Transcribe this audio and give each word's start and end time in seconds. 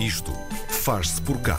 Isto 0.00 0.32
faz-se 0.68 1.20
por 1.22 1.38
cá. 1.38 1.58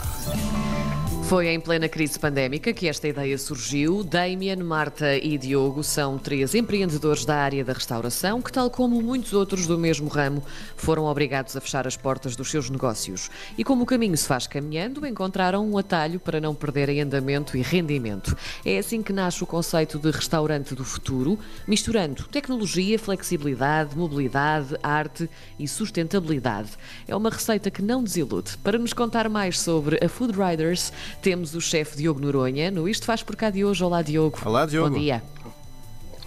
Foi 1.28 1.46
em 1.48 1.60
plena 1.60 1.90
crise 1.90 2.18
pandémica 2.18 2.72
que 2.72 2.88
esta 2.88 3.06
ideia 3.06 3.36
surgiu. 3.36 4.02
Damien, 4.02 4.56
Marta 4.62 5.14
e 5.14 5.36
Diogo 5.36 5.84
são 5.84 6.16
três 6.16 6.54
empreendedores 6.54 7.26
da 7.26 7.36
área 7.36 7.62
da 7.62 7.74
restauração 7.74 8.40
que, 8.40 8.50
tal 8.50 8.70
como 8.70 9.02
muitos 9.02 9.34
outros 9.34 9.66
do 9.66 9.76
mesmo 9.76 10.08
ramo, 10.08 10.42
foram 10.74 11.04
obrigados 11.04 11.54
a 11.54 11.60
fechar 11.60 11.86
as 11.86 11.98
portas 11.98 12.34
dos 12.34 12.50
seus 12.50 12.70
negócios. 12.70 13.30
E 13.58 13.62
como 13.62 13.82
o 13.82 13.86
caminho 13.86 14.16
se 14.16 14.26
faz 14.26 14.46
caminhando, 14.46 15.06
encontraram 15.06 15.70
um 15.70 15.76
atalho 15.76 16.18
para 16.18 16.40
não 16.40 16.54
perderem 16.54 17.02
andamento 17.02 17.58
e 17.58 17.60
rendimento. 17.60 18.34
É 18.64 18.78
assim 18.78 19.02
que 19.02 19.12
nasce 19.12 19.44
o 19.44 19.46
conceito 19.46 19.98
de 19.98 20.10
restaurante 20.10 20.74
do 20.74 20.82
futuro, 20.82 21.38
misturando 21.66 22.24
tecnologia, 22.28 22.98
flexibilidade, 22.98 23.94
mobilidade, 23.94 24.78
arte 24.82 25.28
e 25.58 25.68
sustentabilidade. 25.68 26.70
É 27.06 27.14
uma 27.14 27.28
receita 27.28 27.70
que 27.70 27.82
não 27.82 28.02
desilude. 28.02 28.56
Para 28.64 28.78
nos 28.78 28.94
contar 28.94 29.28
mais 29.28 29.60
sobre 29.60 30.02
a 30.02 30.08
Food 30.08 30.32
Riders, 30.32 30.90
temos 31.22 31.54
o 31.54 31.60
chefe 31.60 31.96
Diogo 31.96 32.20
Noronha 32.20 32.70
no 32.70 32.88
Isto 32.88 33.06
Faz 33.06 33.22
Por 33.22 33.36
Cá 33.36 33.50
de 33.50 33.64
hoje. 33.64 33.82
Olá, 33.82 34.02
Diogo. 34.02 34.38
Olá, 34.44 34.66
Diogo. 34.66 34.90
Bom 34.90 34.98
dia. 34.98 35.22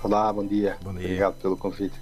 Olá, 0.03 0.33
bom 0.33 0.45
dia. 0.45 0.77
Bom 0.83 0.93
dia. 0.93 1.05
Obrigado 1.05 1.35
pelo 1.35 1.57
convite. 1.57 1.93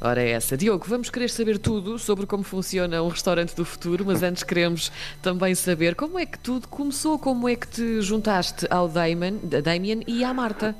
Ora, 0.00 0.22
é 0.22 0.30
essa. 0.30 0.56
Diogo, 0.56 0.84
vamos 0.86 1.08
querer 1.08 1.30
saber 1.30 1.58
tudo 1.58 1.98
sobre 1.98 2.26
como 2.26 2.42
funciona 2.42 3.02
um 3.02 3.08
restaurante 3.08 3.54
do 3.54 3.64
futuro, 3.64 4.04
mas 4.04 4.22
antes 4.22 4.42
queremos 4.42 4.92
também 5.22 5.54
saber 5.54 5.94
como 5.94 6.18
é 6.18 6.26
que 6.26 6.38
tudo 6.38 6.68
começou, 6.68 7.18
como 7.18 7.48
é 7.48 7.56
que 7.56 7.66
te 7.66 8.02
juntaste 8.02 8.66
ao 8.70 8.88
Damien, 8.88 9.38
Damien 9.38 10.02
e 10.06 10.22
à 10.22 10.34
Marta. 10.34 10.76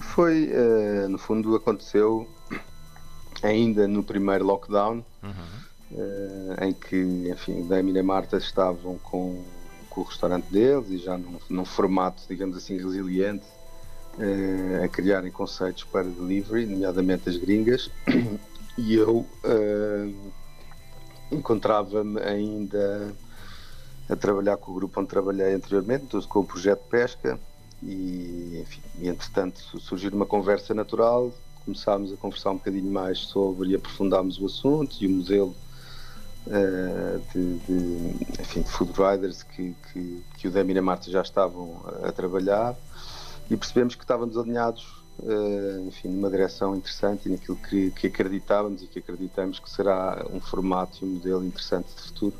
Foi, 0.00 0.50
eh, 0.52 1.06
no 1.08 1.16
fundo, 1.16 1.54
aconteceu 1.54 2.28
ainda 3.42 3.88
no 3.88 4.02
primeiro 4.02 4.44
lockdown, 4.44 5.02
eh, 5.92 6.66
em 6.66 6.72
que, 6.72 7.30
enfim, 7.30 7.62
o 7.62 7.64
Damien 7.64 7.96
e 7.96 8.00
a 8.00 8.02
Marta 8.02 8.36
estavam 8.36 8.98
com, 8.98 9.42
com 9.94 10.00
o 10.00 10.04
restaurante 10.04 10.46
deles 10.46 10.90
e 10.90 10.98
já 10.98 11.16
num, 11.16 11.38
num 11.48 11.64
formato, 11.64 12.22
digamos 12.28 12.56
assim, 12.56 12.76
resiliente, 12.76 13.46
eh, 14.18 14.82
a 14.84 14.88
criarem 14.88 15.30
conceitos 15.30 15.84
para 15.84 16.02
delivery, 16.02 16.66
nomeadamente 16.66 17.28
as 17.28 17.36
gringas, 17.36 17.90
e 18.76 18.94
eu 18.94 19.24
eh, 19.44 20.12
encontrava-me 21.30 22.20
ainda 22.20 23.14
a 24.08 24.16
trabalhar 24.16 24.56
com 24.56 24.72
o 24.72 24.74
grupo 24.74 25.00
onde 25.00 25.08
trabalhei 25.08 25.54
anteriormente, 25.54 26.06
com 26.26 26.40
o 26.40 26.44
projeto 26.44 26.82
pesca, 26.90 27.38
e, 27.82 28.60
enfim, 28.62 28.80
e 28.98 29.08
entretanto 29.08 29.60
surgiu 29.80 30.10
uma 30.10 30.26
conversa 30.26 30.74
natural, 30.74 31.32
começámos 31.64 32.12
a 32.12 32.16
conversar 32.16 32.50
um 32.50 32.56
bocadinho 32.56 32.90
mais 32.90 33.18
sobre 33.18 33.70
e 33.70 33.74
aprofundámos 33.74 34.40
o 34.40 34.46
assunto 34.46 34.96
e 35.00 35.06
o 35.06 35.10
modelo 35.10 35.54
eh, 36.46 37.20
de, 37.32 37.58
de, 37.60 38.40
enfim, 38.40 38.60
de 38.62 38.70
food 38.70 38.92
riders 38.92 39.42
que, 39.42 39.74
que, 39.92 40.22
que 40.36 40.48
o 40.48 40.50
Demi 40.50 40.74
e 40.74 40.78
a 40.78 40.82
Marta 40.82 41.10
já 41.10 41.22
estavam 41.22 41.82
a, 42.02 42.12
trabalhar 42.12 42.76
e 43.50 43.56
percebemos 43.56 43.94
que 43.94 44.04
estávamos 44.04 44.36
alinhados 44.36 45.02
eh, 45.22 45.80
enfim, 45.86 46.08
numa 46.08 46.30
direção 46.30 46.76
interessante 46.76 47.28
e 47.28 47.32
naquilo 47.32 47.56
que, 47.56 47.90
que 47.92 48.08
acreditávamos 48.08 48.82
e 48.82 48.86
que 48.86 48.98
acreditamos 48.98 49.58
que 49.58 49.70
será 49.70 50.26
um 50.30 50.40
formato 50.40 50.98
e 51.02 51.04
um 51.04 51.12
modelo 51.12 51.44
interessante 51.44 51.94
de 51.94 52.02
futuro 52.02 52.34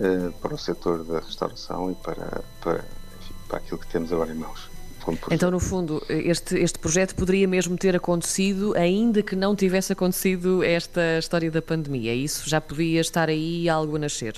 eh, 0.00 0.30
para 0.40 0.54
o 0.54 0.58
setor 0.58 1.04
da 1.04 1.18
restauração 1.20 1.90
e 1.90 1.94
para, 1.96 2.42
para, 2.62 2.84
enfim, 3.20 3.34
para 3.46 3.58
aquilo 3.58 3.78
que 3.78 3.88
temos 3.88 4.10
agora 4.10 4.32
em 4.32 4.36
mãos. 4.36 4.77
Como 5.08 5.16
projeto. 5.16 5.34
Então, 5.38 5.50
no 5.50 5.58
fundo, 5.58 6.02
este, 6.08 6.58
este 6.58 6.78
projeto 6.78 7.14
poderia 7.14 7.48
mesmo 7.48 7.76
ter 7.76 7.96
acontecido, 7.96 8.74
ainda 8.76 9.22
que 9.22 9.34
não 9.34 9.56
tivesse 9.56 9.92
acontecido 9.92 10.62
esta 10.62 11.18
história 11.18 11.50
da 11.50 11.62
pandemia. 11.62 12.14
Isso 12.14 12.48
já 12.48 12.60
podia 12.60 13.00
estar 13.00 13.28
aí 13.28 13.68
algo 13.68 13.96
a 13.96 13.98
nascer. 13.98 14.36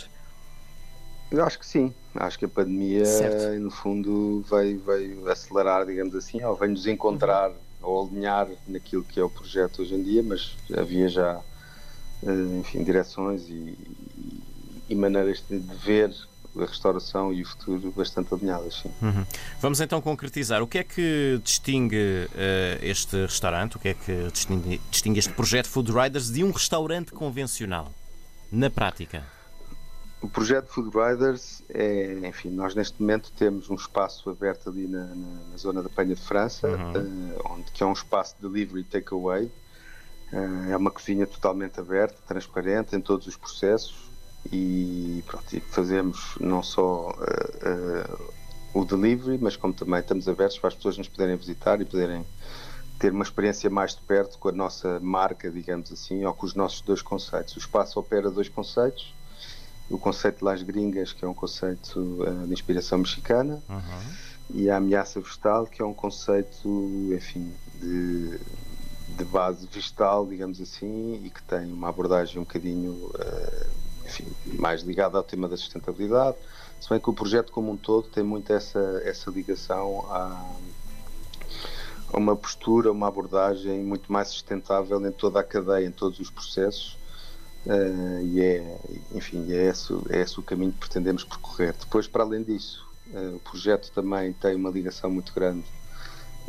Eu 1.30 1.44
acho 1.44 1.58
que 1.58 1.66
sim. 1.66 1.92
Acho 2.14 2.38
que 2.38 2.44
a 2.44 2.48
pandemia, 2.48 3.04
Certo. 3.04 3.60
no 3.60 3.70
fundo, 3.70 4.44
veio, 4.50 4.80
veio 4.80 5.28
acelerar, 5.30 5.86
digamos 5.86 6.14
assim, 6.14 6.42
ou 6.42 6.56
veio 6.56 6.72
nos 6.72 6.86
encontrar 6.86 7.52
ou 7.82 8.06
alinhar 8.06 8.48
naquilo 8.66 9.02
que 9.02 9.18
é 9.18 9.24
o 9.24 9.30
projeto 9.30 9.82
hoje 9.82 9.94
em 9.94 10.02
dia, 10.02 10.22
mas 10.22 10.56
havia 10.76 11.08
já, 11.08 11.40
eh, 12.26 12.58
enfim, 12.58 12.82
direções 12.82 13.48
e, 13.48 13.78
e 14.88 14.94
maneiras 14.94 15.42
de 15.48 15.58
ver 15.58 16.12
a 16.56 16.64
restauração 16.64 17.32
e 17.32 17.42
o 17.42 17.46
futuro 17.46 17.92
bastante 17.96 18.32
alinhadas. 18.34 18.82
Uhum. 19.00 19.24
Vamos 19.60 19.80
então 19.80 20.00
concretizar. 20.00 20.62
O 20.62 20.66
que 20.66 20.78
é 20.78 20.84
que 20.84 21.40
distingue 21.44 22.28
eh, 22.34 22.78
este 22.82 23.16
restaurante, 23.22 23.76
o 23.76 23.78
que 23.78 23.88
é 23.88 23.94
que 23.94 24.28
distingue, 24.32 24.80
distingue 24.90 25.18
este 25.18 25.32
projeto 25.32 25.68
Food 25.68 25.92
Riders 25.92 26.30
de 26.30 26.42
um 26.44 26.50
restaurante 26.50 27.12
convencional? 27.12 27.92
Na 28.50 28.68
prática. 28.68 29.22
O 30.20 30.28
projeto 30.28 30.66
Food 30.68 30.90
Riders 30.94 31.62
é, 31.70 32.18
enfim, 32.28 32.50
nós 32.50 32.74
neste 32.74 33.00
momento 33.00 33.32
temos 33.38 33.70
um 33.70 33.74
espaço 33.74 34.28
aberto 34.28 34.68
ali 34.68 34.86
na, 34.86 35.04
na- 35.06 35.40
na 35.50 35.56
zona 35.56 35.82
da 35.82 35.88
Penha 35.88 36.14
de 36.14 36.20
França, 36.20 36.68
Uhum. 36.68 36.92
eh, 36.96 37.38
onde 37.48 37.70
que 37.70 37.82
é 37.82 37.86
um 37.86 37.92
espaço 37.92 38.34
de 38.38 38.46
delivery 38.46 38.84
takeaway. 38.84 39.50
Eh, 40.32 40.72
é 40.72 40.76
uma 40.76 40.90
cozinha 40.90 41.26
totalmente 41.26 41.80
aberta, 41.80 42.16
transparente 42.28 42.94
em 42.94 43.00
todos 43.00 43.26
os 43.26 43.36
processos 43.36 44.09
e, 44.52 45.22
pronto, 45.26 45.44
e 45.54 45.60
fazemos 45.60 46.36
não 46.40 46.62
só 46.62 47.14
eh, 47.62 48.18
o 48.74 48.84
delivery, 48.84 49.38
mas 49.40 49.56
como 49.56 49.74
também 49.74 50.00
estamos 50.00 50.28
abertos 50.28 50.58
para 50.58 50.68
as 50.68 50.74
pessoas 50.74 50.98
nos 50.98 51.08
poderem 51.08 51.36
visitar 51.36 51.80
e 51.80 51.84
poderem 51.84 52.24
ter 52.98 53.12
uma 53.12 53.24
experiência 53.24 53.68
mais 53.70 53.94
de 53.94 54.02
perto 54.02 54.38
com 54.38 54.48
a 54.48 54.52
nossa 54.52 55.00
marca, 55.00 55.50
digamos 55.50 55.92
assim, 55.92 56.24
ou 56.24 56.34
com 56.34 56.46
os 56.46 56.54
nossos 56.54 56.80
dois 56.82 57.02
conceitos. 57.02 57.56
O 57.56 57.58
espaço 57.58 57.98
opera 57.98 58.30
dois 58.30 58.48
conceitos 58.48 59.14
o 59.90 59.98
conceito 59.98 60.38
de 60.38 60.44
Las 60.44 60.62
Gringas, 60.62 61.12
que 61.12 61.24
é 61.24 61.28
um 61.28 61.34
conceito 61.34 62.24
eh, 62.24 62.46
de 62.46 62.52
inspiração 62.52 62.98
mexicana, 62.98 63.60
e 64.54 64.70
a 64.70 64.76
ameaça 64.76 65.20
vegetal, 65.20 65.66
que 65.66 65.82
é 65.82 65.84
um 65.84 65.92
conceito, 65.92 66.68
enfim, 67.12 67.52
de, 67.80 68.38
de 69.18 69.24
base 69.24 69.66
vegetal, 69.66 70.26
digamos 70.26 70.60
assim, 70.60 71.20
e 71.24 71.28
que 71.28 71.42
tem 71.42 71.72
uma 71.72 71.88
abordagem 71.88 72.38
um 72.38 72.44
bocadinho, 72.44 73.10
eh, 73.18 73.66
enfim, 74.10 74.26
mais 74.58 74.82
ligada 74.82 75.16
ao 75.16 75.22
tema 75.22 75.48
da 75.48 75.56
sustentabilidade, 75.56 76.36
se 76.80 76.88
bem 76.90 76.98
que 76.98 77.08
o 77.08 77.12
projeto 77.12 77.52
como 77.52 77.70
um 77.70 77.76
todo 77.76 78.08
tem 78.08 78.24
muito 78.24 78.52
essa, 78.52 79.00
essa 79.04 79.30
ligação 79.30 80.04
a, 80.10 80.50
a 82.12 82.16
uma 82.16 82.34
postura, 82.34 82.90
uma 82.90 83.06
abordagem 83.08 83.82
muito 83.84 84.12
mais 84.12 84.28
sustentável 84.28 85.04
em 85.06 85.12
toda 85.12 85.38
a 85.40 85.44
cadeia, 85.44 85.86
em 85.86 85.92
todos 85.92 86.18
os 86.18 86.30
processos, 86.30 86.98
Uh, 87.66 88.24
e 88.24 88.40
é, 88.40 88.78
enfim, 89.12 89.52
é 89.52 89.68
esse, 89.68 89.92
é 90.08 90.22
esse 90.22 90.40
o 90.40 90.42
caminho 90.42 90.72
que 90.72 90.78
pretendemos 90.78 91.24
percorrer. 91.24 91.74
Depois, 91.78 92.08
para 92.08 92.24
além 92.24 92.42
disso, 92.42 92.88
uh, 93.12 93.36
o 93.36 93.40
projeto 93.40 93.92
também 93.92 94.32
tem 94.32 94.56
uma 94.56 94.70
ligação 94.70 95.10
muito 95.10 95.34
grande 95.34 95.62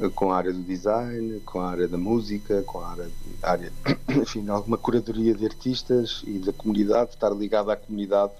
com 0.09 0.31
a 0.31 0.37
área 0.37 0.51
do 0.51 0.61
design, 0.61 1.39
com 1.41 1.59
a 1.59 1.69
área 1.69 1.87
da 1.87 1.97
música, 1.97 2.63
com 2.63 2.79
a 2.79 2.89
área, 2.89 3.05
de, 3.05 3.45
área 3.45 3.73
enfim, 4.21 4.47
alguma 4.49 4.77
curadoria 4.77 5.33
de 5.33 5.45
artistas 5.45 6.23
e 6.25 6.39
da 6.39 6.51
comunidade, 6.51 7.11
estar 7.11 7.29
ligada 7.29 7.73
à 7.73 7.75
comunidade 7.75 8.33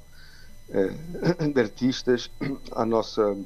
de 1.54 1.60
artistas 1.60 2.32
à 2.72 2.86
nossa, 2.86 3.38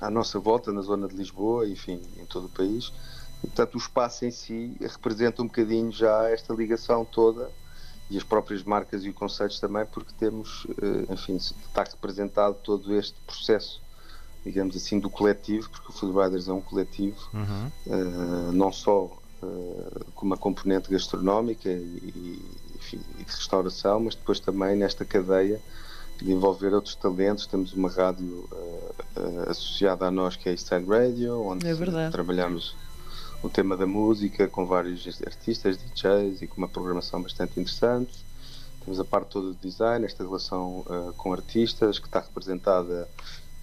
à 0.00 0.10
nossa 0.10 0.38
volta, 0.38 0.72
na 0.72 0.80
zona 0.80 1.08
de 1.08 1.16
Lisboa, 1.16 1.68
enfim, 1.68 2.00
em 2.18 2.24
todo 2.26 2.46
o 2.46 2.50
país. 2.50 2.92
E, 3.44 3.48
portanto, 3.48 3.74
o 3.74 3.78
espaço 3.78 4.24
em 4.24 4.30
si 4.30 4.76
representa 4.80 5.42
um 5.42 5.46
bocadinho 5.46 5.92
já 5.92 6.28
esta 6.30 6.54
ligação 6.54 7.04
toda 7.04 7.50
e 8.08 8.16
as 8.16 8.22
próprias 8.22 8.62
marcas 8.62 9.04
e 9.04 9.12
conceitos 9.12 9.58
também, 9.58 9.84
porque 9.86 10.12
temos, 10.18 10.66
eh, 10.80 11.12
enfim, 11.12 11.36
está 11.36 11.82
representado 11.82 12.56
todo 12.62 12.94
este 12.94 13.16
processo, 13.26 13.82
digamos 14.46 14.76
assim, 14.76 14.98
do 15.00 15.10
coletivo, 15.10 15.68
porque 15.68 15.88
o 15.90 15.92
Food 15.92 16.16
Riders 16.16 16.46
é 16.48 16.52
um 16.52 16.60
coletivo, 16.60 17.18
Uhum. 17.34 17.70
eh, 17.88 18.52
não 18.52 18.70
só 18.72 19.10
eh, 19.42 20.00
com 20.14 20.24
uma 20.24 20.36
componente 20.36 20.88
gastronómica 20.88 21.68
e, 21.68 22.40
enfim, 22.76 23.00
e 23.18 23.24
de 23.24 23.30
restauração, 23.32 24.00
mas 24.00 24.14
depois 24.14 24.38
também 24.40 24.76
nesta 24.76 25.04
cadeia 25.04 25.60
de 26.18 26.30
envolver 26.32 26.72
outros 26.72 26.94
talentos. 26.94 27.46
Temos 27.46 27.72
uma 27.74 27.90
rádio 27.90 28.48
eh, 29.16 29.50
associada 29.50 30.06
a 30.06 30.10
nós 30.10 30.36
que 30.36 30.48
é 30.48 30.52
a 30.52 30.54
Eastside 30.54 30.86
Radio, 30.88 31.40
onde 31.44 31.66
É 31.66 32.10
trabalhamos 32.10 32.74
o 33.42 33.48
tema 33.50 33.76
da 33.76 33.86
música 33.86 34.46
com 34.48 34.64
vários 34.64 35.06
artistas, 35.26 35.76
DJs 35.76 36.42
e 36.42 36.46
com 36.46 36.56
uma 36.58 36.68
programação 36.68 37.20
bastante 37.20 37.58
interessante. 37.60 38.24
Temos 38.84 39.00
a 39.00 39.04
parte 39.04 39.30
toda 39.30 39.48
do 39.48 39.54
design, 39.56 40.06
esta 40.06 40.22
relação 40.22 40.84
uh, 40.86 41.12
com 41.16 41.32
artistas 41.32 41.98
que 41.98 42.06
está 42.06 42.20
representada 42.20 43.08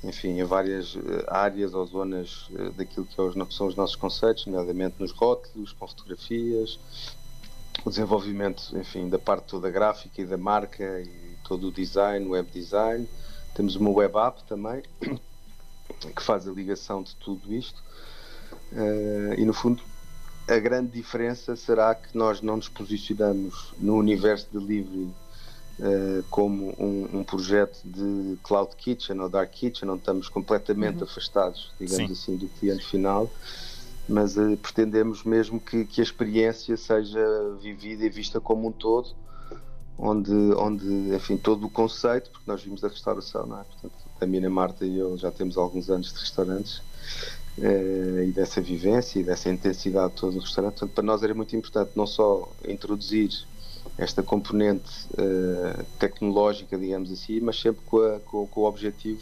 enfim, 0.03 0.39
em 0.39 0.43
várias 0.43 0.95
uh, 0.95 1.23
áreas 1.27 1.73
ou 1.73 1.85
zonas 1.85 2.49
uh, 2.49 2.71
daquilo 2.71 3.05
que, 3.05 3.15
são 3.55 3.67
os 3.67 3.75
nossos 3.75 3.95
conceitos, 3.95 4.45
nomeadamente 4.45 4.95
nos 4.99 5.11
rótulos, 5.11 5.71
com 5.71 5.87
fotografias, 5.87 6.79
o 7.85 7.89
desenvolvimento 7.89 8.77
enfim, 8.77 9.09
da 9.09 9.17
parte 9.17 9.45
toda 9.45 9.69
gráfica 9.69 10.21
e 10.21 10.25
da 10.25 10.37
marca 10.37 11.01
e 11.01 11.37
todo 11.43 11.67
o 11.67 11.71
design, 11.71 12.27
web 12.27 12.49
design. 12.51 13.07
Temos 13.55 13.75
uma 13.75 13.89
web 13.89 14.17
app 14.17 14.43
também 14.43 14.83
que 16.15 16.21
faz 16.21 16.47
a 16.47 16.51
ligação 16.51 17.01
de 17.01 17.15
tudo 17.15 17.53
isto. 17.53 17.81
Uh, 18.71 19.33
e 19.37 19.45
no 19.45 19.53
fundo, 19.53 19.81
a 20.47 20.59
grande 20.59 20.91
diferença 20.91 21.55
será 21.55 21.95
que 21.95 22.17
nós 22.17 22.41
não 22.41 22.57
nos 22.57 22.67
posicionamos 22.67 23.73
no 23.79 23.95
universo 23.95 24.47
de 24.51 24.59
delivery 24.59 25.13
uh, 25.79 26.23
como 26.29 26.73
um, 26.79 27.19
um, 27.19 27.23
projeto 27.23 27.79
de 27.83 28.37
cloud 28.43 28.75
kitchen 28.75 29.19
ou 29.19 29.29
dark 29.29 29.51
kitchen, 29.51 29.89
onde 29.89 29.99
estamos 29.99 30.29
completamente 30.29 30.97
uhum. 30.97 31.03
afastados, 31.03 31.71
digamos 31.79 32.07
Sim. 32.07 32.13
assim, 32.13 32.37
do 32.37 32.47
cliente 32.47 32.85
final, 32.85 33.29
mas 34.07 34.37
uh, 34.37 34.57
pretendemos 34.57 35.23
mesmo 35.23 35.59
que, 35.59 35.85
que, 35.85 36.01
a 36.01 36.03
experiência 36.03 36.75
seja 36.77 37.23
vivida 37.61 38.05
e 38.05 38.09
vista 38.09 38.39
como 38.39 38.67
um 38.67 38.71
todo, 38.71 39.09
onde, 39.97 40.31
onde 40.31 41.15
enfim, 41.15 41.37
todo 41.37 41.65
o 41.65 41.69
conceito, 41.69 42.29
porque 42.31 42.49
nós 42.49 42.61
vimos 42.61 42.81
da 42.81 42.87
restauração, 42.87 43.45
não 43.45 43.59
é? 43.59 43.63
Portanto, 43.63 43.93
a 44.19 44.25
Mina 44.25 44.49
Marta 44.49 44.85
e 44.85 44.97
eu 44.97 45.17
já 45.17 45.31
temos 45.31 45.57
alguns 45.57 45.89
anos 45.89 46.13
de 46.13 46.19
restaurantes 46.19 46.77
uh, 47.57 48.23
e 48.23 48.31
dessa 48.31 48.61
vivência 48.61 49.19
e 49.19 49.23
dessa 49.23 49.49
intensidade 49.49 50.13
de 50.13 50.19
todo 50.19 50.37
o 50.37 50.39
restaurante. 50.39 50.73
Portanto, 50.73 50.95
para 50.95 51.03
nós 51.03 51.23
era 51.23 51.33
muito 51.33 51.55
importante 51.55 51.91
não 51.95 52.07
só 52.07 52.49
introduzir 52.67 53.45
esta 53.97 54.23
componente 54.23 54.89
uh, 55.13 55.83
tecnológica, 55.99 56.77
digamos 56.77 57.11
assim, 57.11 57.39
mas 57.39 57.59
sempre 57.59 57.81
com, 57.85 57.99
a, 57.99 58.19
com, 58.19 58.47
com, 58.47 58.61
o 58.61 58.63
objetivo 58.65 59.21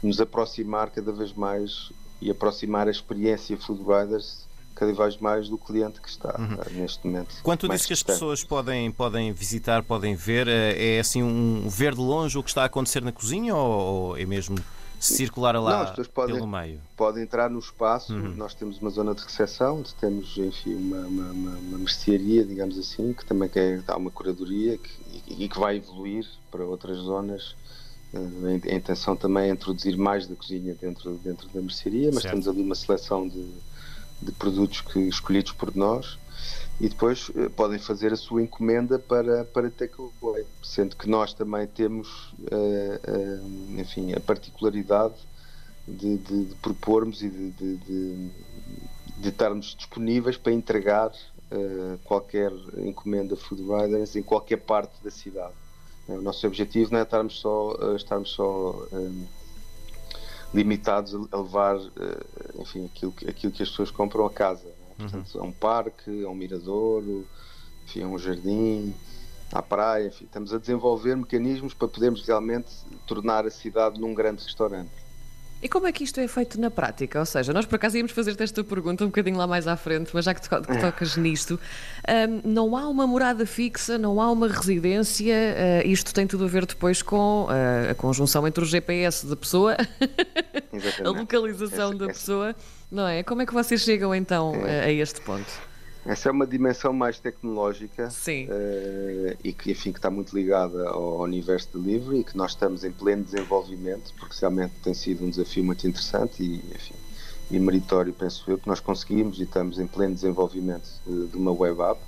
de 0.00 0.06
nos 0.06 0.20
aproximar 0.20 0.90
cada 0.90 1.12
vez 1.12 1.32
mais 1.32 1.90
e 2.20 2.30
aproximar 2.30 2.88
a 2.88 2.90
experiência 2.90 3.56
Food 3.56 3.82
Riders 3.82 4.48
cada 4.74 4.92
vez 4.92 5.16
mais 5.18 5.48
do 5.48 5.58
cliente 5.58 6.00
que 6.00 6.08
está 6.08 6.36
uhum. 6.38 6.54
uh, 6.54 6.80
neste 6.80 7.06
momento. 7.06 7.36
Quanto 7.42 7.68
disso 7.68 7.86
que 7.86 7.92
as 7.92 8.02
pessoas 8.02 8.44
podem, 8.44 8.90
podem 8.90 9.32
visitar, 9.32 9.82
podem 9.82 10.14
ver, 10.14 10.48
é 10.48 11.00
assim 11.00 11.22
um 11.22 11.68
ver 11.68 11.94
de 11.94 12.00
longe 12.00 12.38
o 12.38 12.42
que 12.42 12.50
está 12.50 12.62
a 12.62 12.66
acontecer 12.66 13.02
na 13.02 13.12
cozinha 13.12 13.54
ou 13.54 14.16
é 14.16 14.24
mesmo 14.24 14.56
circular 14.98 15.60
lá 15.60 15.94
Não, 15.96 16.04
podem, 16.06 16.34
pelo 16.36 16.46
meio? 16.46 16.80
Podem 16.96 17.22
entrar 17.22 17.48
no 17.48 17.58
espaço, 17.58 18.14
uhum. 18.14 18.34
nós 18.34 18.54
temos 18.54 18.78
uma 18.80 18.90
zona 18.90 19.14
de 19.14 19.22
recepção, 19.22 19.78
onde 19.78 19.94
temos 19.94 20.36
enfim, 20.36 20.74
uma, 20.74 20.98
uma, 20.98 21.30
uma, 21.30 21.50
uma 21.58 21.78
mercearia, 21.78 22.44
digamos 22.44 22.78
assim, 22.78 23.12
que 23.12 23.24
também 23.24 23.48
quer 23.48 23.80
dar 23.82 23.96
uma 23.96 24.10
curadoria 24.10 24.76
que, 24.78 24.90
e, 25.28 25.44
e, 25.44 25.48
que 25.48 25.58
vai 25.58 25.76
evoluir 25.76 26.26
para 26.50 26.64
outras 26.64 26.96
zonas. 26.98 27.54
Eh, 28.12 28.72
a 28.72 28.74
intenção 28.74 29.14
também 29.14 29.50
é 29.50 29.52
introduzir 29.52 29.96
mais 29.96 30.26
da 30.26 30.34
cozinha 30.34 30.74
dentro, 30.74 31.14
dentro 31.22 31.48
da 31.48 31.60
mercearia, 31.60 32.10
mas 32.12 32.22
certo. 32.22 32.34
temos 32.34 32.48
ali 32.48 32.62
uma 32.62 32.74
seleção 32.74 33.28
de, 33.28 33.52
de 34.22 34.32
produtos 34.32 34.80
que, 34.80 34.98
escolhidos 35.00 35.52
por 35.52 35.74
nós 35.76 36.18
e 36.80 36.88
depois 36.88 37.28
uh, 37.30 37.50
podem 37.50 37.78
fazer 37.78 38.12
a 38.12 38.16
sua 38.16 38.42
encomenda 38.42 38.98
para, 38.98 39.44
para 39.44 39.70
takeaway, 39.70 40.46
sendo 40.62 40.94
que 40.96 41.08
nós 41.08 41.32
também 41.32 41.66
temos 41.66 42.32
uh, 42.52 43.40
uh, 43.42 43.80
enfim, 43.80 44.12
a 44.12 44.20
particularidade 44.20 45.16
de, 45.86 46.18
de, 46.18 46.44
de 46.46 46.54
propormos 46.56 47.22
e 47.22 47.28
de, 47.28 47.50
de, 47.50 47.76
de, 49.16 49.28
estarmos 49.28 49.74
disponíveis 49.74 50.36
para 50.36 50.52
entregar 50.52 51.10
qualquer 52.04 52.52
encomenda 52.76 53.34
Food 53.34 53.62
Riders 53.62 54.14
em 54.14 54.22
qualquer 54.22 54.58
parte 54.58 55.02
da 55.02 55.10
cidade. 55.10 55.54
O 56.06 56.20
nosso 56.20 56.46
objetivo 56.46 56.92
não 56.92 56.98
é 56.98 57.04
estarmos 57.04 57.40
só, 57.40 57.74
estarmos 57.96 58.32
só 58.32 58.86
um, 58.92 59.26
limitados 60.52 61.14
a 61.32 61.36
levar 61.38 61.78
enfim, 62.58 62.84
aquilo, 62.84 63.14
aquilo 63.26 63.50
que 63.50 63.62
as 63.62 63.70
pessoas 63.70 63.90
compram 63.90 64.26
a 64.26 64.30
casa 64.30 64.68
Portanto, 64.98 65.34
uhum. 65.34 65.40
a 65.42 65.46
um 65.46 65.52
parque, 65.52 66.24
a 66.24 66.28
um 66.28 66.34
miradouro, 66.34 67.26
enfim, 67.84 68.02
a 68.02 68.06
um 68.06 68.18
jardim, 68.18 68.94
à 69.52 69.62
praia. 69.62 70.08
Enfim, 70.08 70.24
estamos 70.24 70.52
a 70.52 70.58
desenvolver 70.58 71.16
mecanismos 71.16 71.72
para 71.72 71.88
podermos 71.88 72.26
realmente 72.26 72.68
tornar 73.06 73.46
a 73.46 73.50
cidade 73.50 74.00
num 74.00 74.12
grande 74.12 74.42
restaurante. 74.42 75.08
E 75.60 75.68
como 75.68 75.88
é 75.88 75.92
que 75.92 76.04
isto 76.04 76.20
é 76.20 76.28
feito 76.28 76.60
na 76.60 76.70
prática? 76.70 77.18
Ou 77.18 77.26
seja, 77.26 77.52
nós 77.52 77.66
por 77.66 77.74
acaso 77.74 77.96
íamos 77.96 78.12
fazer-te 78.12 78.44
esta 78.44 78.62
pergunta 78.62 79.02
um 79.02 79.08
bocadinho 79.08 79.36
lá 79.36 79.44
mais 79.44 79.66
à 79.66 79.76
frente, 79.76 80.10
mas 80.14 80.24
já 80.24 80.32
que, 80.32 80.40
to 80.40 80.48
que 80.48 80.70
é. 80.70 80.76
tocas 80.76 81.16
nisto, 81.16 81.58
um, 82.08 82.48
não 82.48 82.76
há 82.76 82.88
uma 82.88 83.08
morada 83.08 83.44
fixa, 83.44 83.98
não 83.98 84.20
há 84.20 84.30
uma 84.30 84.46
residência, 84.46 85.34
uh, 85.34 85.88
isto 85.88 86.14
tem 86.14 86.28
tudo 86.28 86.44
a 86.44 86.46
ver 86.46 86.64
depois 86.64 87.02
com 87.02 87.46
uh, 87.46 87.90
a 87.90 87.94
conjunção 87.94 88.46
entre 88.46 88.62
o 88.62 88.66
GPS 88.66 89.26
da 89.26 89.34
pessoa, 89.34 89.76
a 91.04 91.10
localização 91.10 91.88
essa, 91.88 91.98
da 91.98 92.04
essa. 92.06 92.14
pessoa 92.14 92.56
não 92.90 93.06
é? 93.06 93.22
Como 93.22 93.42
é 93.42 93.46
que 93.46 93.52
vocês 93.52 93.82
chegam 93.82 94.14
então 94.14 94.54
é. 94.54 94.84
a 94.84 94.92
este 94.92 95.20
ponto? 95.20 95.68
Essa 96.06 96.30
é 96.30 96.32
uma 96.32 96.46
dimensão 96.46 96.92
mais 96.92 97.18
tecnológica 97.18 98.08
uh, 98.08 99.36
e 99.44 99.52
que, 99.52 99.72
enfim, 99.72 99.92
que 99.92 99.98
está 99.98 100.10
muito 100.10 100.34
ligada 100.34 100.88
ao 100.88 101.20
universo 101.20 101.68
delivery 101.78 102.20
e 102.20 102.24
que 102.24 102.36
nós 102.36 102.52
estamos 102.52 102.82
em 102.82 102.90
pleno 102.90 103.24
desenvolvimento, 103.24 104.14
porque 104.18 104.34
realmente 104.40 104.72
tem 104.82 104.94
sido 104.94 105.24
um 105.24 105.30
desafio 105.30 105.62
muito 105.64 105.86
interessante 105.86 106.42
e, 106.42 106.64
enfim, 106.74 106.94
e 107.50 107.58
meritório, 107.58 108.12
penso 108.14 108.50
eu, 108.50 108.56
que 108.56 108.66
nós 108.66 108.80
conseguimos 108.80 109.38
e 109.38 109.42
estamos 109.42 109.78
em 109.78 109.86
pleno 109.86 110.14
desenvolvimento 110.14 110.88
de, 111.06 111.26
de 111.26 111.36
uma 111.36 111.52
web 111.52 111.78
app 111.82 112.00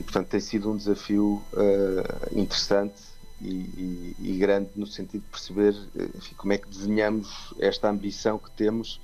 e, 0.00 0.02
portanto, 0.02 0.26
tem 0.26 0.40
sido 0.40 0.72
um 0.72 0.76
desafio 0.76 1.40
uh, 1.52 2.38
interessante 2.38 3.11
e, 3.42 3.48
e, 3.48 4.16
e, 4.20 4.38
grande 4.38 4.70
no 4.76 4.86
sentido 4.86 5.22
de 5.22 5.30
perceber 5.30 5.74
enfim, 6.16 6.34
como 6.36 6.52
é 6.52 6.58
que 6.58 6.68
desenhamos 6.68 7.52
esta 7.58 7.88
ambição 7.88 8.38
que 8.38 8.50
temos 8.52 9.00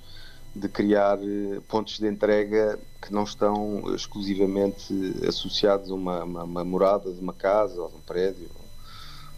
de 0.55 0.67
criar 0.67 1.19
eh, 1.21 1.59
pontos 1.67 1.99
de 1.99 2.07
entrega 2.07 2.79
que 3.01 3.13
não 3.13 3.23
estão 3.23 3.83
exclusivamente 3.93 4.93
associados 5.27 5.91
a 5.91 5.93
uma, 5.93 6.23
uma, 6.23 6.43
uma 6.43 6.65
morada 6.65 7.11
de 7.11 7.19
uma 7.19 7.33
casa 7.33 7.79
ou 7.81 7.89
de 7.89 7.95
um 7.95 8.01
prédio 8.01 8.49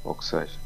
ou 0.03 0.12
o 0.12 0.15
que 0.15 0.25
seja. 0.25 0.57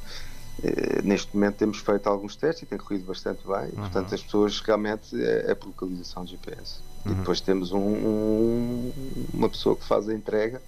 Eh, 0.63 1.01
neste 1.03 1.35
momento 1.35 1.57
temos 1.57 1.79
feito 1.79 2.07
alguns 2.07 2.35
testes 2.35 2.63
e 2.63 2.65
tem 2.65 2.77
corrido 2.77 3.05
bastante 3.05 3.45
bem. 3.45 3.65
Uhum. 3.65 3.69
Portanto, 3.71 4.15
as 4.15 4.23
pessoas 4.23 4.59
realmente 4.59 5.21
é, 5.21 5.51
é 5.51 5.55
por 5.55 5.67
localização 5.67 6.23
de 6.23 6.31
GPS. 6.31 6.79
Uhum. 7.05 7.11
E 7.11 7.15
depois 7.15 7.41
temos 7.41 7.71
um, 7.71 7.79
um, 7.79 8.93
uma 9.33 9.49
pessoa 9.49 9.75
que 9.75 9.85
faz 9.85 10.07
a 10.07 10.13
entrega. 10.13 10.61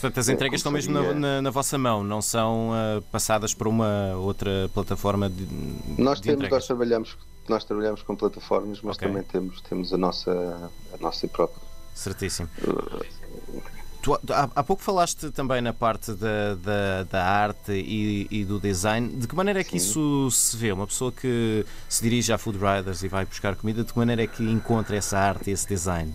Portanto, 0.00 0.20
as 0.20 0.28
entregas 0.28 0.60
estão 0.60 0.70
mesmo 0.70 0.94
na, 0.94 1.12
na, 1.12 1.42
na, 1.42 1.50
vossa 1.50 1.76
mão, 1.76 2.04
não 2.04 2.22
são 2.22 2.70
uh, 2.70 3.02
passadas 3.10 3.52
para 3.52 3.68
uma 3.68 4.14
outra 4.16 4.70
plataforma 4.72 5.28
de. 5.28 5.46
Nós 5.98 6.20
de 6.20 6.24
temos, 6.24 6.38
entregas. 6.38 6.50
nós 6.50 6.66
trabalhamos 6.66 7.16
nós 7.48 7.64
trabalhamos 7.64 8.02
com 8.02 8.14
plataformas, 8.14 8.80
mas 8.82 8.96
okay. 8.96 9.08
também 9.08 9.22
temos, 9.22 9.60
temos 9.62 9.92
a, 9.92 9.96
nossa, 9.96 10.70
a 10.92 10.96
nossa 11.00 11.26
própria. 11.26 11.60
Certíssimo. 11.94 12.48
Tu, 14.02 14.14
há, 14.32 14.48
há, 14.54 14.62
pouco 14.62 14.82
falaste 14.82 15.30
também 15.30 15.60
na 15.60 15.72
parte 15.72 16.12
da, 16.12 16.54
da, 16.54 17.02
da 17.04 17.24
arte 17.24 17.72
e, 17.72 18.28
e, 18.30 18.44
do 18.44 18.60
design. 18.60 19.08
De 19.16 19.26
que 19.26 19.34
maneira 19.34 19.60
é 19.60 19.64
que 19.64 19.72
Sim. 19.72 19.76
isso 19.78 20.30
se 20.30 20.56
vê? 20.56 20.70
Uma 20.70 20.86
pessoa 20.86 21.10
que 21.10 21.66
se 21.88 22.02
dirige 22.02 22.32
a 22.32 22.38
Food 22.38 22.58
Riders 22.58 23.02
e 23.02 23.08
vai 23.08 23.24
buscar 23.24 23.56
comida, 23.56 23.82
de 23.82 23.92
que 23.92 23.98
maneira 23.98 24.22
é 24.22 24.26
que 24.26 24.44
encontra 24.44 24.96
essa 24.96 25.18
arte 25.18 25.50
e 25.50 25.52
esse 25.52 25.66
design? 25.66 26.14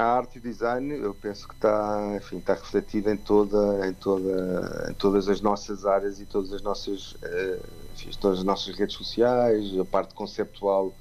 A 0.00 0.16
arte 0.16 0.36
e 0.36 0.38
o 0.38 0.42
design, 0.42 0.94
eu 0.94 1.12
penso 1.12 1.46
que 1.46 1.52
está, 1.52 2.16
enfim, 2.16 2.38
está 2.38 2.54
refletida 2.54 3.12
em, 3.12 3.18
toda, 3.18 3.86
em, 3.86 3.92
toda, 3.92 4.88
em 4.90 4.94
todas 4.94 5.28
as 5.28 5.42
nossas 5.42 5.84
áreas 5.84 6.18
e 6.18 6.24
todas 6.24 6.54
as 6.54 6.62
nossas, 6.62 7.12
uh, 7.12 7.60
enfim, 7.92 8.10
todas 8.18 8.38
as 8.38 8.44
nossas 8.44 8.74
redes 8.78 8.96
sociais. 8.96 9.78
A 9.78 9.84
parte 9.84 10.14
conceptual 10.14 10.86
uh, 10.86 10.94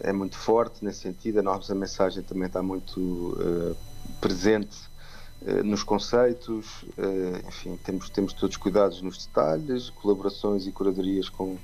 é 0.00 0.14
muito 0.14 0.34
forte 0.34 0.82
nesse 0.82 1.00
sentido. 1.00 1.40
A 1.40 1.42
nossa 1.42 1.74
mensagem 1.74 2.22
também 2.22 2.46
está 2.46 2.62
muito 2.62 2.98
uh, 2.98 3.76
presente 4.18 4.78
nos 5.62 5.82
conceitos. 5.82 6.86
enfim, 7.46 7.78
temos, 7.84 8.08
temos 8.08 8.32
todos 8.32 8.56
cuidados 8.56 9.02
nos 9.02 9.26
detalhes, 9.26 9.90
colaborações 9.90 10.66
e 10.66 10.72
curadorias 10.72 11.28
com 11.28 11.58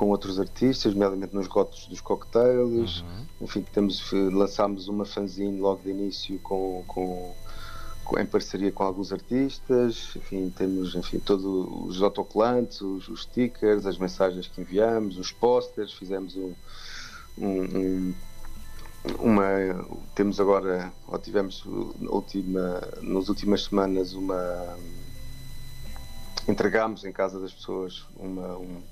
com 0.00 0.08
outros 0.08 0.40
artistas, 0.40 0.94
nomeadamente 0.94 1.34
nos 1.34 1.46
gotos 1.46 1.86
dos 1.86 2.00
cocktails. 2.00 3.02
Uhum. 3.02 3.26
Enfim, 3.42 3.60
temos, 3.70 4.10
lançámos 4.32 4.88
uma 4.88 5.04
fanzine 5.04 5.60
logo 5.60 5.82
de 5.82 5.90
início 5.90 6.38
com, 6.38 6.82
com, 6.86 7.34
com, 8.02 8.18
em 8.18 8.24
parceria 8.24 8.72
com 8.72 8.82
alguns 8.82 9.12
artistas. 9.12 10.16
Enfim, 10.16 10.50
temos 10.56 10.94
enfim, 10.94 11.18
todos 11.18 11.44
os 11.44 12.02
autocolantes, 12.02 12.80
os, 12.80 13.08
os, 13.08 13.24
stickers, 13.24 13.84
as 13.84 13.98
mensagens 13.98 14.46
que 14.46 14.62
enviamos, 14.62 15.18
os 15.18 15.32
posters. 15.32 15.92
Fizemos 15.92 16.34
um, 16.34 16.54
um, 17.36 17.54
um 17.76 18.14
uma 19.18 19.44
temos 20.14 20.40
agora 20.40 20.90
ou 21.08 21.18
tivemos 21.18 21.62
última 22.08 22.82
nas 23.02 23.28
últimas 23.28 23.64
semanas 23.64 24.14
uma 24.14 24.78
entregámos 26.48 27.04
em 27.04 27.12
casa 27.12 27.38
das 27.38 27.52
pessoas 27.52 28.04
uma, 28.18 28.56
um, 28.58 28.82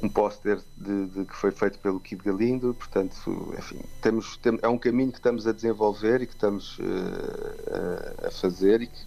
um 0.00 0.08
póster 0.08 0.60
que 0.80 1.34
foi 1.34 1.50
feito 1.50 1.78
pelo 1.80 1.98
Kid 1.98 2.22
Galindo, 2.22 2.72
portanto, 2.72 3.54
enfim, 3.58 3.80
temos, 4.00 4.36
tem, 4.36 4.58
é 4.62 4.68
um 4.68 4.78
caminho 4.78 5.10
que 5.10 5.18
estamos 5.18 5.46
a 5.46 5.52
desenvolver 5.52 6.22
e 6.22 6.26
que 6.26 6.34
estamos 6.34 6.78
uh, 6.78 8.26
a, 8.26 8.30
fazer 8.30 8.82
e 8.82 8.86
que, 8.86 8.98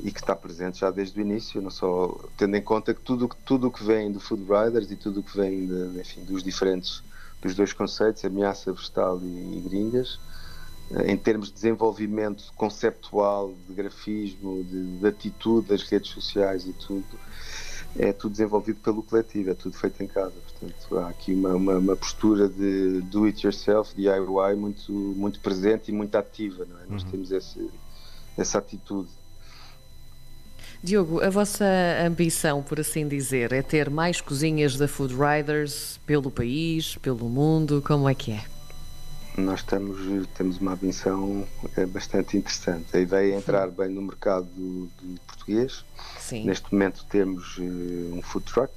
e 0.00 0.12
que 0.12 0.20
está 0.20 0.36
presente 0.36 0.80
já 0.80 0.90
desde 0.90 1.18
o 1.18 1.22
início, 1.22 1.62
não 1.62 1.70
só 1.70 2.14
tendo 2.36 2.56
em 2.56 2.62
conta 2.62 2.92
que 2.92 3.00
tudo 3.00 3.26
tudo 3.46 3.70
que 3.70 3.82
vem 3.82 4.12
do 4.12 4.20
Food 4.20 4.42
Riders 4.42 4.90
e 4.90 4.96
tudo 4.96 5.20
o 5.20 5.22
que 5.22 5.34
vem 5.34 5.66
de, 5.66 5.98
enfim, 5.98 6.22
dos 6.24 6.42
diferentes 6.42 7.02
dos 7.40 7.54
dois 7.54 7.72
conceitos, 7.72 8.24
ameaça 8.24 8.72
vegetal 8.72 9.18
e, 9.22 9.24
e 9.24 9.62
gringas, 9.66 10.16
uh, 10.90 11.06
em 11.06 11.16
termos 11.16 11.48
de 11.48 11.54
desenvolvimento 11.54 12.52
conceptual, 12.54 13.54
de 13.66 13.72
grafismo, 13.72 14.62
de, 14.62 14.98
de 14.98 15.06
atitude 15.06 15.68
das 15.68 15.82
redes 15.84 16.10
sociais 16.10 16.66
e 16.66 16.74
tudo 16.74 17.18
é 17.98 18.12
tudo 18.12 18.32
desenvolvido 18.32 18.78
pelo 18.80 19.02
coletivo, 19.02 19.50
é 19.50 19.54
tudo 19.54 19.76
feito 19.76 20.02
em 20.02 20.06
casa. 20.06 20.32
Portanto, 20.32 20.98
há 20.98 21.08
aqui 21.08 21.32
uma, 21.32 21.54
uma, 21.54 21.78
uma 21.78 21.96
postura 21.96 22.48
de 22.48 23.00
do 23.02 23.24
it 23.24 23.46
yourself, 23.46 23.94
DIY, 23.94 24.56
muito, 24.56 24.92
muito 24.92 25.40
presente 25.40 25.90
e 25.90 25.92
muito 25.92 26.14
ativa. 26.16 26.66
Não 26.68 26.78
é? 26.78 26.82
Uhum. 26.82 26.90
Nós 26.90 27.04
temos 27.04 27.30
esse, 27.30 27.70
essa 28.36 28.58
atitude. 28.58 29.08
Diogo, 30.82 31.20
a 31.20 31.30
vossa 31.30 31.64
ambição, 32.06 32.62
por 32.62 32.78
assim 32.78 33.08
dizer, 33.08 33.52
é 33.52 33.62
ter 33.62 33.88
mais 33.90 34.20
cozinhas 34.20 34.76
da 34.76 34.86
Food 34.86 35.14
Riders 35.14 35.98
pelo 36.06 36.30
país, 36.30 36.96
pelo 36.96 37.28
mundo? 37.28 37.82
Como 37.84 38.08
é 38.08 38.14
que 38.14 38.32
é? 38.32 38.55
Nós 39.36 39.60
estamos, 39.60 40.26
temos 40.28 40.56
uma 40.58 40.72
ambição 40.72 41.46
é, 41.76 41.84
bastante 41.84 42.38
interessante. 42.38 42.96
A 42.96 43.00
ideia 43.00 43.34
é 43.34 43.36
entrar 43.36 43.68
bem 43.68 43.90
no 43.90 44.00
mercado 44.00 44.46
do, 44.46 44.86
do 44.86 45.20
português. 45.26 45.84
Sim. 46.18 46.44
Neste 46.44 46.72
momento 46.72 47.04
temos 47.04 47.58
uh, 47.58 48.14
um 48.14 48.22
food 48.22 48.46
truck 48.50 48.72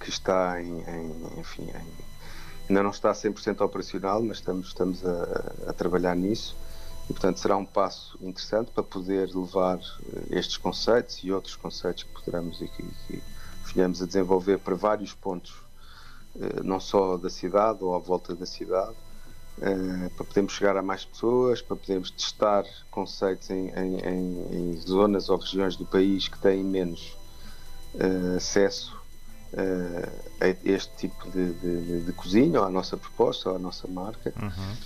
que 0.00 0.08
está 0.08 0.60
em, 0.60 0.80
em 0.80 1.38
enfim, 1.38 1.62
em, 1.62 1.86
ainda 2.68 2.82
não 2.82 2.90
está 2.90 3.12
100% 3.12 3.60
operacional, 3.60 4.20
mas 4.20 4.38
estamos, 4.38 4.66
estamos 4.66 5.06
a, 5.06 5.68
a, 5.68 5.72
trabalhar 5.74 6.16
nisso. 6.16 6.56
E, 7.08 7.12
portanto, 7.12 7.38
será 7.38 7.56
um 7.56 7.64
passo 7.64 8.18
interessante 8.20 8.72
para 8.72 8.82
poder 8.82 9.28
levar 9.32 9.76
uh, 9.76 9.82
estes 10.30 10.56
conceitos 10.56 11.20
e 11.22 11.30
outros 11.30 11.54
conceitos 11.54 12.02
que 12.02 12.10
poderemos 12.10 12.60
e 12.60 12.66
que, 12.66 12.82
que 12.82 13.22
venhamos 13.72 14.02
a 14.02 14.06
desenvolver 14.06 14.58
para 14.58 14.74
vários 14.74 15.14
pontos, 15.14 15.52
uh, 16.34 16.64
não 16.64 16.80
só 16.80 17.16
da 17.16 17.30
cidade 17.30 17.84
ou 17.84 17.94
à 17.94 17.98
volta 18.00 18.34
da 18.34 18.44
cidade, 18.44 18.96
Uh, 19.60 20.08
para 20.16 20.24
podermos 20.24 20.54
chegar 20.54 20.74
a 20.78 20.82
mais 20.82 21.04
pessoas, 21.04 21.60
para 21.60 21.76
podermos 21.76 22.10
testar 22.10 22.64
conceitos 22.90 23.50
em, 23.50 23.68
em, 23.68 24.72
em, 24.72 24.76
zonas 24.80 25.28
ou 25.28 25.36
regiões 25.36 25.76
do 25.76 25.84
país 25.84 26.28
que 26.28 26.38
têm 26.38 26.64
menos 26.64 27.14
uh, 27.94 28.36
acesso 28.38 28.96
uh, 29.52 30.10
a 30.40 30.48
este 30.64 30.96
tipo 30.96 31.30
de, 31.30 31.52
de, 31.52 32.00
de, 32.04 32.12
cozinha, 32.12 32.58
ou 32.58 32.66
à 32.66 32.70
nossa 32.70 32.96
proposta, 32.96 33.50
ou 33.50 33.56
à 33.56 33.58
nossa 33.58 33.86
marca. 33.86 34.32
Uhum. 34.40 34.76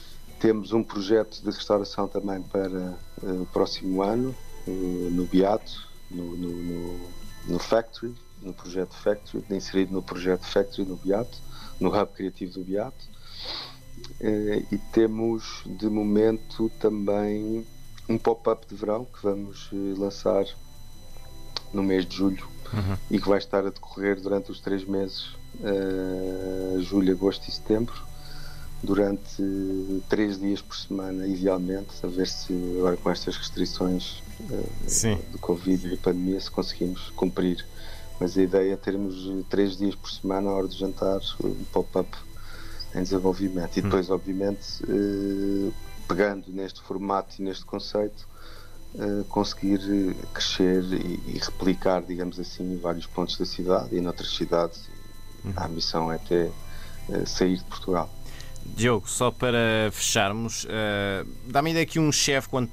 Temos 0.40 0.72
um 0.72 0.82
projeto 0.82 1.40
de 1.40 1.50
restauração 1.52 2.08
também 2.08 2.42
para 2.42 2.98
o 3.22 3.46
próximo 3.52 4.02
ano, 4.02 4.34
no 4.66 5.24
Beato, 5.26 5.88
no, 6.10 6.36
no, 6.36 6.48
no, 6.48 7.10
no, 7.46 7.58
Factory, 7.60 8.12
no 8.42 8.52
projeto 8.52 8.92
Factory, 8.94 9.44
inserido 9.50 9.92
no 9.92 10.02
projeto 10.02 10.44
Factory 10.44 10.84
no 10.84 10.96
Beato, 10.96 11.38
no 11.78 11.88
Hub 11.88 12.12
Criativo 12.12 12.54
do 12.54 12.64
Beato. 12.64 13.14
Eh, 14.20 14.62
e 14.72 14.78
temos 14.78 15.62
de 15.66 15.88
momento 15.88 16.70
também 16.80 17.66
um 18.08 18.18
pop-up 18.18 18.66
de 18.66 18.74
verão 18.74 19.04
que 19.04 19.22
vamos 19.22 19.70
eh, 19.72 19.98
lançar 19.98 20.44
no 21.72 21.82
mês 21.82 22.06
de 22.06 22.16
julho 22.16 22.46
uhum. 22.72 22.96
e 23.10 23.20
que 23.20 23.28
vai 23.28 23.38
estar 23.38 23.66
a 23.66 23.70
decorrer 23.70 24.20
durante 24.20 24.50
os 24.50 24.60
três 24.60 24.84
meses, 24.84 25.34
uh, 25.60 26.80
julho, 26.80 27.12
agosto 27.12 27.48
e 27.48 27.52
setembro, 27.52 27.94
durante 28.82 29.42
três 30.08 30.38
dias 30.38 30.62
por 30.62 30.76
semana, 30.76 31.26
idealmente, 31.26 31.90
a 32.02 32.06
ver 32.06 32.28
se 32.28 32.52
agora 32.78 32.96
com 32.96 33.10
estas 33.10 33.36
restrições 33.36 34.22
uh, 34.40 35.32
do 35.32 35.38
Covid 35.38 35.92
e 35.92 35.96
pandemia 35.96 36.40
se 36.40 36.50
conseguimos 36.50 37.10
cumprir. 37.16 37.66
Mas 38.20 38.38
a 38.38 38.42
ideia 38.42 38.74
é 38.74 38.76
termos 38.76 39.44
três 39.48 39.76
dias 39.76 39.96
por 39.96 40.08
semana, 40.08 40.48
a 40.48 40.54
hora 40.54 40.68
de 40.68 40.78
jantar, 40.78 41.20
um 41.42 41.64
pop-up 41.72 42.16
em 42.94 43.02
desenvolvimento. 43.02 43.76
E 43.76 43.80
hum. 43.80 43.84
depois, 43.84 44.10
obviamente, 44.10 44.82
eh, 44.88 45.72
pegando 46.06 46.44
neste 46.48 46.80
formato 46.82 47.34
e 47.38 47.42
neste 47.42 47.64
conceito, 47.64 48.26
eh, 48.96 49.24
conseguir 49.28 50.14
crescer 50.32 50.84
e, 50.84 51.38
replicar, 51.38 52.02
digamos 52.02 52.38
assim, 52.38 52.74
em 52.74 52.78
vários 52.78 53.06
pontos 53.06 53.36
da 53.36 53.44
cidade 53.44 53.96
e 53.96 54.00
noutras 54.00 54.34
cidades. 54.34 54.88
Uhum. 55.44 55.52
A 55.56 55.68
missão 55.68 56.12
é 56.12 56.16
até 56.16 56.50
eh, 57.10 57.26
sair 57.26 57.56
de 57.56 57.64
Portugal. 57.64 58.08
Diogo, 58.64 59.08
só 59.08 59.30
para 59.30 59.90
fecharmos, 59.92 60.64
uh, 60.64 61.28
dá-me 61.46 61.72
ideia 61.72 61.84
que 61.84 61.98
um 61.98 62.10
chefe, 62.10 62.48
quando 62.48 62.70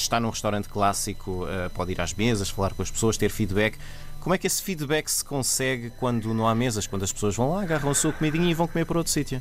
está 0.00 0.18
num 0.20 0.30
restaurante 0.30 0.68
clássico, 0.68 1.44
uh, 1.44 1.70
pode 1.74 1.92
ir 1.92 2.00
às 2.00 2.14
mesas, 2.14 2.50
falar 2.50 2.74
com 2.74 2.82
as 2.82 2.90
pessoas, 2.90 3.16
ter 3.16 3.28
feedback. 3.28 3.78
Como 4.20 4.34
é 4.34 4.38
que 4.38 4.46
esse 4.46 4.62
feedback 4.62 5.08
se 5.08 5.24
consegue 5.24 5.90
quando 5.90 6.32
não 6.32 6.48
há 6.48 6.54
mesas, 6.54 6.86
quando 6.86 7.02
as 7.02 7.12
pessoas 7.12 7.36
vão 7.36 7.50
lá, 7.50 7.62
agarram 7.62 7.90
a 7.90 7.94
sua 7.94 8.12
comidinha 8.12 8.50
e 8.50 8.54
vão 8.54 8.66
comer 8.66 8.86
para 8.86 8.98
outro 8.98 9.12
sítio? 9.12 9.40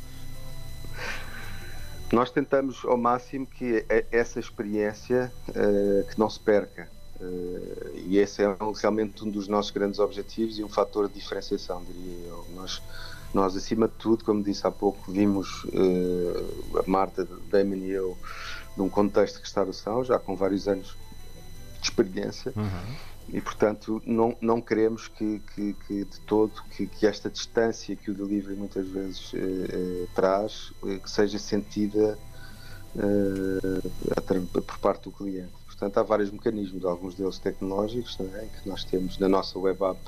Nós 2.12 2.30
tentamos 2.30 2.86
ao 2.86 2.98
máximo 2.98 3.48
que 3.48 3.86
essa 4.12 4.40
experiência 4.40 5.32
uh, 5.50 6.08
que 6.08 6.20
não 6.20 6.30
se 6.30 6.40
perca. 6.40 6.88
Uh, 7.20 7.98
e 8.06 8.18
esse 8.18 8.44
é 8.44 8.56
realmente 8.80 9.24
um 9.24 9.30
dos 9.30 9.48
nossos 9.48 9.72
grandes 9.72 10.00
objetivos 10.00 10.60
e 10.60 10.64
um 10.64 10.70
fator 10.70 11.08
de 11.08 11.16
diferenciação, 11.16 11.84
diria 11.84 12.28
eu. 12.28 12.46
Nós, 12.54 12.82
nós 13.34 13.56
acima 13.56 13.88
de 13.88 13.96
tudo, 13.96 14.24
como 14.24 14.44
disse 14.44 14.66
há 14.66 14.72
pouco, 14.72 15.12
vimos 15.12 15.64
uh, 15.66 16.80
a 16.80 16.90
Marta, 16.90 17.28
Damon 17.50 17.76
e 17.76 17.92
eu 17.92 18.18
num 18.78 18.90
contexto 18.90 19.36
de 19.36 19.42
restauração, 19.42 20.04
já 20.04 20.18
com 20.20 20.36
vários 20.36 20.68
anos 20.68 20.96
de 21.80 21.88
experiência. 21.88 22.54
Uhum 22.56 23.14
e 23.30 23.40
portanto 23.40 24.02
não, 24.06 24.36
não 24.42 24.62
queremos 24.62 25.08
que, 25.08 25.42
que, 25.56 25.74
que 25.88 26.06
de 26.06 26.20
todo 26.22 26.52
que, 26.76 26.88
que, 26.88 27.08
esta 27.08 27.30
distância 27.30 27.96
que 27.96 28.12
o 28.12 28.14
delivery 28.14 28.56
muitas 28.56 28.88
vezes 28.88 29.32
eh, 29.34 29.40
eh 29.40 30.08
traz 30.14 30.74
eh, 30.86 30.98
que 30.98 31.10
seja 31.10 31.40
sentida 31.40 32.18
por 34.52 34.78
parte 34.78 35.06
do 35.06 35.12
cliente. 35.12 35.52
Portanto 35.66 35.98
há 35.98 36.04
vários 36.04 36.30
mecanismos, 36.30 36.86
alguns 36.86 37.16
deles 37.16 37.40
tecnológicos 37.40 38.16
também, 38.16 38.48
que 38.50 38.70
nós 38.70 38.84
temos 38.84 39.18
na 39.18 39.28
nossa 39.28 39.58
web 39.58 39.84
app 39.84 40.00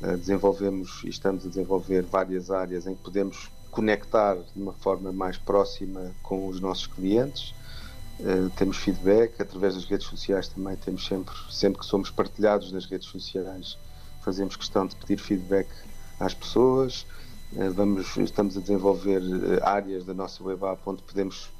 desenvolvemos 0.00 1.02
e 1.04 1.08
estamos 1.08 1.46
a 1.46 1.48
desenvolver 1.48 2.02
várias 2.02 2.50
áreas 2.50 2.86
em 2.86 2.94
que 2.94 3.02
podemos 3.02 3.48
conectar 3.74 4.36
de 4.36 4.62
uma 4.62 4.72
forma 4.72 5.12
mais 5.12 5.36
próxima 5.36 6.12
com 6.22 6.46
os 6.46 6.60
nossos 6.60 6.86
clientes. 6.86 7.52
Uh, 8.20 8.48
temos 8.50 8.76
feedback 8.76 9.42
através 9.42 9.74
das 9.74 9.84
redes 9.84 10.06
sociais 10.06 10.46
também. 10.46 10.76
Temos 10.76 11.04
sempre 11.04 11.34
sempre 11.50 11.80
que 11.80 11.86
somos 11.86 12.08
partilhados 12.08 12.70
nas 12.70 12.86
redes 12.86 13.08
sociais 13.08 13.76
fazemos 14.24 14.56
questão 14.56 14.86
de 14.86 14.96
pedir 14.96 15.18
feedback 15.18 15.68
às 16.20 16.32
pessoas. 16.32 17.04
Uh, 17.52 17.72
vamos 17.72 18.16
estamos 18.16 18.56
a 18.56 18.60
desenvolver 18.60 19.20
uh, 19.20 19.64
áreas 19.64 20.04
da 20.04 20.14
nossa 20.14 20.42
web 20.44 20.64
app 20.64 20.80
onde 20.86 21.02
podemos 21.02 21.52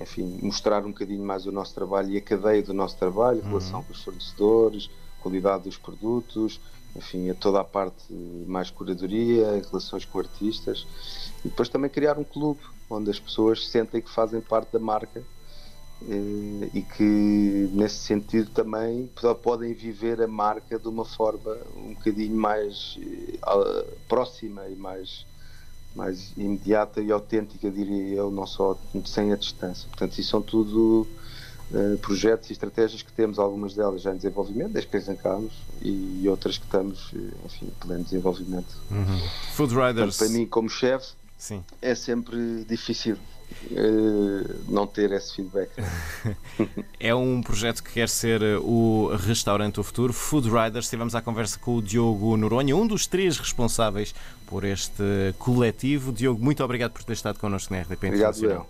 enfim 0.00 0.38
mostrar 0.40 0.82
um 0.86 0.88
bocadinho 0.88 1.22
mais 1.22 1.44
o 1.44 1.52
nosso 1.52 1.74
trabalho 1.74 2.08
e 2.08 2.16
a 2.16 2.20
cadeia 2.22 2.62
do 2.62 2.72
nosso 2.72 2.96
trabalho 2.96 3.42
uhum. 3.42 3.48
relação 3.48 3.82
com 3.82 3.92
os 3.92 4.02
fornecedores 4.02 4.88
qualidade 5.20 5.64
dos 5.64 5.76
produtos 5.76 6.60
enfim 6.94 7.30
a 7.30 7.34
toda 7.34 7.60
a 7.60 7.64
parte 7.64 8.12
mais 8.46 8.70
curadoria 8.70 9.62
relações 9.68 10.04
com 10.04 10.18
artistas. 10.18 10.86
E 11.44 11.48
depois 11.48 11.68
também 11.68 11.90
criar 11.90 12.18
um 12.18 12.24
clube 12.24 12.60
onde 12.88 13.10
as 13.10 13.20
pessoas 13.20 13.68
sentem 13.68 14.00
que 14.00 14.10
fazem 14.10 14.40
parte 14.40 14.72
da 14.72 14.78
marca 14.78 15.22
eh, 16.02 16.70
e 16.74 16.82
que 16.82 17.70
nesse 17.72 17.96
sentido 17.96 18.50
também 18.50 19.08
podem 19.42 19.72
viver 19.72 20.20
a 20.20 20.26
marca 20.26 20.78
de 20.78 20.88
uma 20.88 21.04
forma 21.04 21.56
um 21.76 21.94
bocadinho 21.94 22.36
mais 22.36 22.98
eh, 23.42 23.86
próxima 24.08 24.68
e 24.68 24.76
mais 24.76 25.28
mais 25.94 26.32
imediata 26.36 27.00
e 27.00 27.10
autêntica 27.10 27.68
diria 27.68 28.14
eu 28.14 28.30
não 28.30 28.46
só 28.46 28.78
sem 29.04 29.32
a 29.32 29.36
distância. 29.36 29.88
Portanto 29.88 30.18
isso 30.18 30.30
são 30.30 30.40
tudo 30.40 31.04
uh, 31.72 31.98
projetos 31.98 32.50
e 32.50 32.52
estratégias 32.52 33.02
que 33.02 33.12
temos 33.12 33.38
algumas 33.38 33.74
delas 33.74 34.02
já 34.02 34.12
em 34.12 34.16
desenvolvimento 34.16 34.72
desde 34.72 34.90
que 34.90 34.96
arrancámos 34.96 35.52
e 35.82 36.24
outras 36.28 36.58
que 36.58 36.64
estamos 36.64 37.12
enfim 37.44 37.66
em 37.66 37.86
pleno 37.86 38.04
desenvolvimento 38.04 38.76
uhum. 38.90 39.28
Food 39.54 39.74
Riders 39.74 40.16
portanto, 40.16 40.18
para 40.18 40.28
mim 40.28 40.46
como 40.46 40.68
chefe 40.68 41.14
é 41.80 41.94
sempre 41.94 42.64
difícil 42.68 43.16
uh, 43.70 44.60
não 44.68 44.86
ter 44.86 45.10
esse 45.12 45.36
feedback. 45.36 45.70
é 46.98 47.14
um 47.14 47.42
projeto 47.42 47.82
que 47.82 47.92
quer 47.92 48.08
ser 48.08 48.42
eh, 48.42 48.58
o 48.58 49.10
Restaurante 49.16 49.76
do 49.76 49.84
Futuro. 49.84 50.12
Food 50.12 50.48
Riders, 50.48 50.86
estivemos 50.86 51.14
à 51.14 51.22
conversa 51.22 51.58
com 51.58 51.76
o 51.76 51.82
Diogo 51.82 52.36
Noronha, 52.36 52.76
um 52.76 52.86
dos 52.86 53.06
três 53.06 53.38
responsáveis 53.38 54.14
por 54.46 54.64
este 54.64 55.02
coletivo. 55.38 56.12
Diogo, 56.12 56.42
muito 56.42 56.62
obrigado 56.62 56.92
por 56.92 57.02
ter 57.04 57.14
estado 57.14 57.38
connosco 57.38 57.72
na 57.72 57.80
RDP 57.80 58.08
Obrigado, 58.08 58.66